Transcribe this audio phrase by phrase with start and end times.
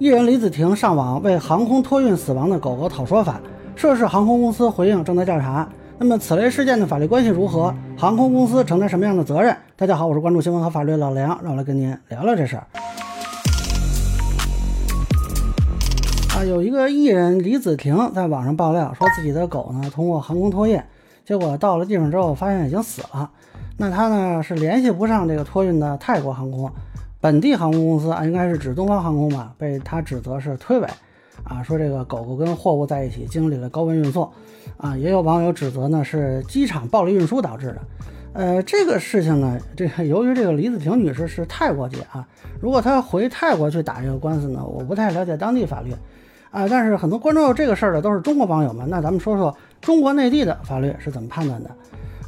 [0.00, 3.38] 艺人李子婷上网为航空托运死亡的狗狗讨说法，
[3.76, 5.68] 涉事航空公司回应正在调查。
[5.98, 7.74] 那么此类事件的法律关系如何？
[7.98, 9.54] 航空公司承担什么样的责任？
[9.76, 12.66] 大家好，我是关注新闻和法律的老梁，让我来跟您聊聊这事儿。
[16.34, 20.80] 啊，有一个艺人李子婷在网上爆料，说自己的狗呢通过航空托运，
[21.26, 23.30] 结果到了地方之后发现已经死了。
[23.76, 26.72] 那他呢是联系不上这个托运的泰国航空。
[27.20, 30.88] 本地航空公司啊，应该是指东方航空吧，被他指责是推诿，
[31.44, 34.26] 啊，说这个狗狗跟货物在一起经历了高温运送，
[34.78, 37.78] 啊，也有网友指责呢是机场暴力运输导致的，
[38.32, 42.26] 呃，这个事情呢，这个由于这个李子婷女士是泰国籍啊，
[42.58, 45.92] 如果她回泰国去打这个官司呢，我不太了解当地法律，
[46.50, 51.70] 啊，但是很多关注这个事儿的都是中国网友们，那咱们说说中国内地的法律是怎么判断的。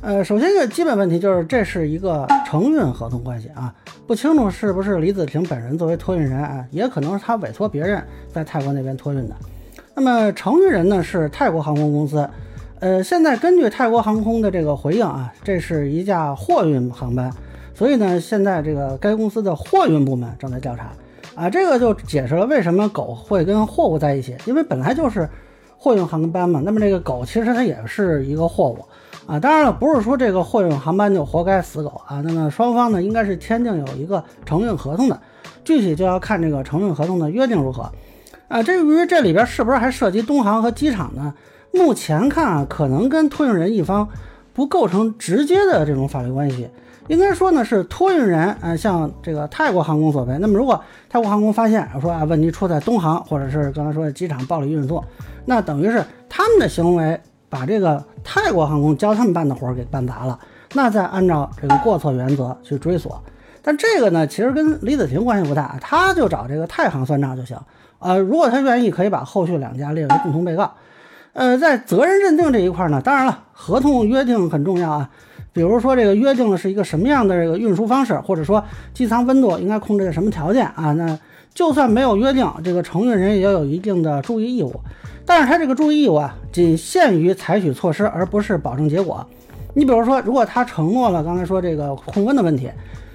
[0.03, 3.73] 呃，首先一个基本问题就是，这是一个承运合同关系啊，
[4.05, 8.03] 不清楚是不是李子婷本人作为托运人啊，也可能是他委托别人
[8.33, 9.37] 在泰国那边托运的。
[9.95, 12.29] 那么承运人呢是泰国航空公司，
[12.81, 17.33] 呃，现在根据泰国航空的这个回应啊，这是一架货运航班，
[17.73, 20.91] 所以呢，现在这个该公司的货运部门正在调查
[21.37, 25.29] 啊，这个就解释了为什么狗会跟货物在一起，因为本来就是
[25.83, 28.79] 货运航班嘛，那么这个狗其实它也是一个货物。
[29.27, 32.21] 啊，当然了，不是说这个货运航班就活该死狗啊。
[32.21, 35.21] 那么双方呢，应该是签订有一个承运合同的，
[35.65, 37.91] 具体就要看这个承运合同的约定如何。
[38.47, 41.35] 啊，至于这里边是不是还涉及东航和机场呢？
[41.73, 44.09] 目前看啊，可能跟托运人一方
[44.53, 46.69] 不构成直接的这种法律关系。
[47.09, 50.39] 应该说呢，是托运人啊，向这个泰国航空索赔。
[50.39, 55.05] 那么如果泰国航空发现说啊，问题出在东航，或者是刚才说的机场暴力运作，
[55.45, 57.21] 那等于是他们的行为。
[57.53, 60.39] 把这个泰国航空教他们办的活儿给办砸了，
[60.73, 63.23] 那再按照这个过错原则去追索。
[63.61, 67.55] 但这个呢，其实跟李子婷关系不大，他就找这个泰航算账就行。
[67.99, 70.73] 呃，如果他愿意，可以把后续两家列为共同被告。
[71.35, 75.11] 呃，在责任认定这一块呢，当然了，合同约定很重要啊。
[75.53, 78.65] 比如说这个约定的是一个什么样的这个运输方式，或者说
[78.95, 80.93] 机舱温度应该控制在什么条件啊？
[80.93, 81.19] 那
[81.55, 84.73] 就算没有约定，这个承运人也要有一定的注意义务。
[85.25, 89.25] 但是他这个注意义务啊，仅限于采取措施，而不是保证结果。
[89.75, 92.71] 你比如说，如果他承诺了刚才说这个控温的问题，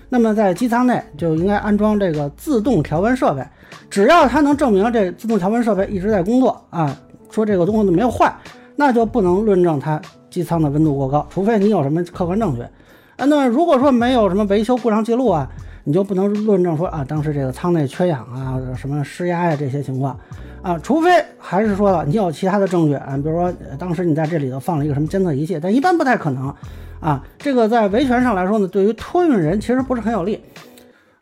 [0.10, 3.44] 那么在机舱内就应该安装这个自动调温设备。
[3.90, 6.96] 只要他能证明这自动调温设备一直在工作啊，
[7.30, 8.34] 说这个东西没有坏，
[8.76, 12.62] 那就不能论证他机舱的温度过高，除非你有什么客观证据。
[12.62, 15.50] 啊，那如果说没有什么维修故障记录啊，
[15.86, 20.18] 你就不能论证说啊，当时这个舱内缺氧啊，什么失压呀这些情况。
[20.62, 26.54] 啊，除非还是说了你有其他的证据啊，比如说当时你在这里头放了一个什么监测仪器，但一般不太可能
[27.00, 27.24] 啊。
[27.40, 30.44] 这个在维权上来说呢，对于托运人其实不是很有利。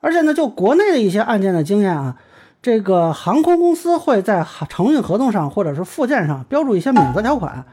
[0.01, 2.15] 而且呢，就国内的一些案件的经验啊，
[2.61, 7.63] 这个航空公司会在承运合同上或者是附件上标注一些免责条款，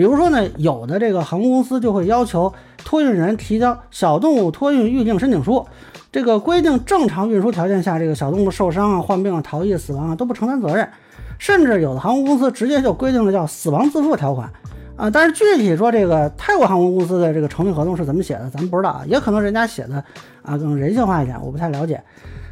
[0.00, 5.66] 比如说呢，有的这个航空公司就会要求托运人提交小动物托运预定申请书，
[6.10, 10.88] 这个规定正常运输条件下，这个小动物受伤啊、患病啊、逃逸、死亡啊都不承担责任。
[11.38, 14.50] 甚至有的航空公司直接就规定了叫死亡自负条款
[14.96, 20.02] 啊，但是具体说这个泰国航空公司的这个承运合同是怎么写的，咱们不知道啊，也可能人家写的
[20.40, 22.02] 啊更人性化一点，我不太了解。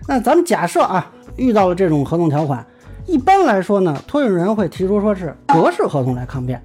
[0.06, 2.62] 那咱们假设啊，遇到了这种合同条款，
[3.06, 6.62] 一般来说呢，托运人会提出说是格式合同来抗辩，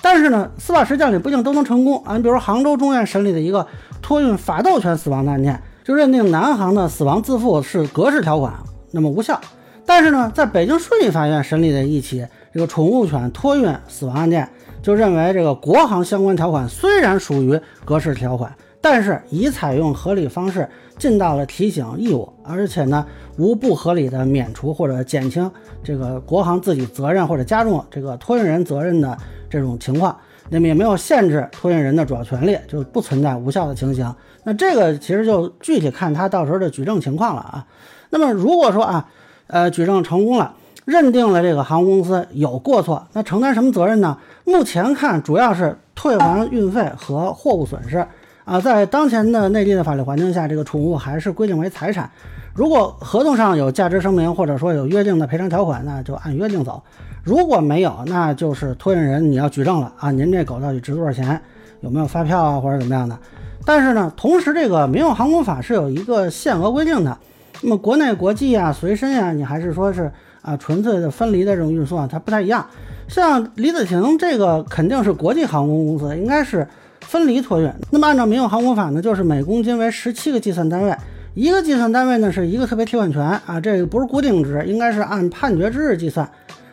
[0.00, 2.16] 但是呢，司法实践里不一定都能成功啊。
[2.16, 3.66] 你比如杭州中院审理的一个
[4.00, 8.52] 托运法斗犬死亡的案件，就认定南航的死亡自负是格式条款，
[8.90, 9.40] 那么无效。
[9.84, 14.48] 但是呢，在北京顺义法院审理的一起这个宠物犬托运死亡案件，
[14.80, 23.04] 就认为这个国航相关条款虽然属于格式条款，但是已采用合理方式尽到了提醒义务，而且呢
[23.38, 25.50] 无不合理的免除或者减轻
[25.82, 29.18] 这个国航自己责任或者加重这个托运人责任的
[29.52, 30.16] 这种情况，
[30.48, 34.12] 那么也没有限制托运人的主要权利，就不存在无效的情形。
[34.44, 37.66] 那这个其实就具体看他到时候的举证情况了啊。
[38.10, 39.08] 那么如果说啊。
[39.48, 40.54] 呃，举证成功了，
[40.86, 44.16] 认定了这个航空公司有过错，那承担什么责任呢？
[44.44, 48.06] 目前看主要是退还运费和货物损失
[48.44, 48.60] 啊。
[48.60, 52.10] 在当前的内地的法律环境下，这个宠物还是规定为财产。
[52.54, 56.82] 如果合同上有价值声明，或者说有约定的赔偿条款，那就按约定走；
[57.22, 60.10] 如果没有，那就是托运人你要举证了啊。
[60.10, 61.40] 您这狗到底值多少钱？
[61.80, 63.18] 有没有发票啊，或者怎么样的？
[63.64, 67.16] 但是呢，同时这个民用航空法是有一个限额规定的。
[67.60, 70.10] 那么国内国际啊，随身呀，你还是说是
[70.42, 72.66] 啊，纯粹的分离的这种运输啊，它不太一样。
[73.08, 76.66] 像李子婷这个肯定是国际航空公司，应该是
[77.02, 77.70] 分离托运。
[77.90, 80.96] 那么按照民用航空法呢，就是每公斤为十七个计算单位，
[81.34, 86.28] 一个计算单位呢是一个特别提款权啊，这个不是固定值，应该是按判决之日计算。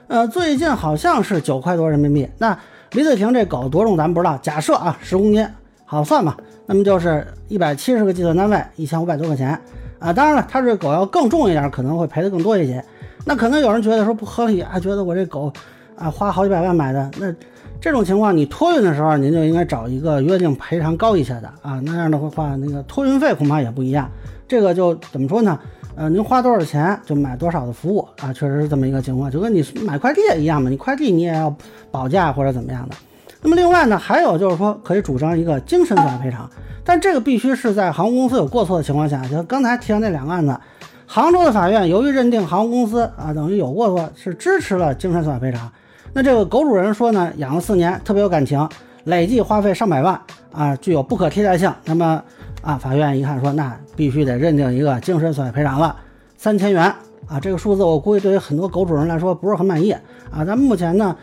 [0.08, 2.28] 呃，最近好像是九块多人民币。
[2.38, 2.58] 那
[2.94, 5.48] 李子婷这狗多重咱不知道，假设啊十公斤，
[5.86, 6.36] 好算吧。
[6.66, 9.60] 那么就是一百七十个计算单位，一千五百多块钱
[10.00, 10.12] 啊。
[10.12, 12.84] 当然了，它这狗要更重一点，可能会赔的更多一些。
[13.26, 15.52] 那可能有人觉得说不合理啊，觉得我这狗
[15.96, 17.34] 啊花好几百万买的，那
[17.82, 21.80] 这种情况你托运的时候，您就应该找一个约定赔偿高一些的啊。
[21.86, 24.10] 那样的话，那个托运费恐怕也不一样。
[24.48, 25.58] 这个就怎么说呢？
[25.96, 31.54] 呃，您花多少钱就买多少的服务啊，确实是这么一个情况，就跟你买快递一样嘛，你快递你也要
[31.92, 32.96] 保价或者怎么样的。
[33.42, 36.50] 那么另外呢，还有就是说可以主张一个精神损害赔偿，
[36.84, 40.58] 但这个必须是在航空公司有过错的情况下，就刚才提到那两个案子，
[41.06, 45.72] 杭州的法院由于认定航空公司啊等于有过错，是支持了精神损害赔偿。
[46.14, 48.68] 那这个狗主人说呢，养了四年，特别有感情，
[49.06, 50.20] 累计花费上百万
[50.52, 51.74] 啊，具有不可替代性。
[51.86, 52.22] 那么。
[52.62, 55.96] 啊，法院一看说，那必须得认定一个精神损害赔偿了，
[56.36, 56.94] 三千元
[57.26, 60.44] 啊，这个数字我估计对于很多狗主人来说不是很满意啊。
[60.46, 61.16] 咱们目前呢，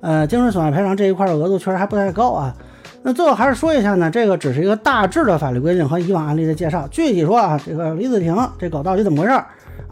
[0.00, 2.54] 呃，精神损害赔偿这一块的额度确实还不太高啊。
[3.02, 9.32] 那最后还是说一下呢，这个只是一个大致的法律规定和以往案例的介绍，具体说啊，这个李子婷这狗到底怎么回事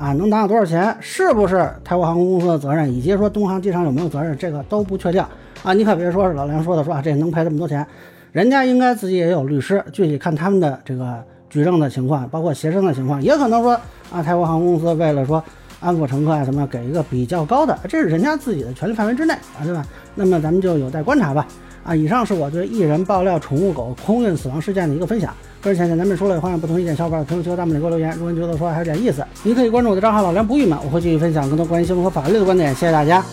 [0.03, 0.13] 啊？
[0.15, 0.97] 能拿到多少钱？
[1.01, 2.93] 是不是泰国航空公司的责任？
[2.93, 4.37] 以及说东航机场有没有责任？
[4.37, 5.25] 这个都不确定
[5.63, 5.73] 啊。
[5.73, 7.87] 你可别说是老梁说的，说啊，这能赔这么多钱。
[8.33, 13.79] 人家应该自己也有律师，具体看他们的这个举证的情况，包括协商的情况，也可能说
[14.11, 15.41] 啊，泰国航空公司为了说
[15.79, 19.87] 安抚乘客啊，什么给一个比较高的，这是人家自己的权利范围之内啊，对吧？
[20.15, 21.47] 那么咱们就有待观察吧。
[21.85, 25.35] 啊，以上是我对艺人爆料宠物狗空运死亡事件的一个分享。
[25.63, 28.11] 个人浅见，咱们说了，欢迎不同意见小伙伴评论区和弹幕里给我留言。
[28.17, 32.75] 如果你觉得说还有点意思，您可以关注我的账号老梁不郁闷，我会继续分享更多关于新闻和法律的观点。
[32.75, 33.25] 谢谢大家。